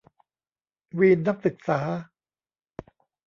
[0.99, 1.79] วีนนักศึกษา